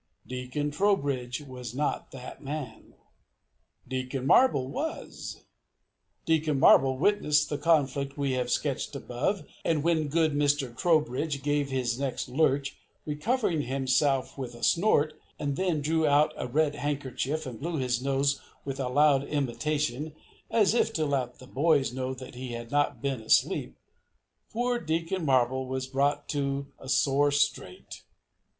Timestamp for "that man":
2.09-2.95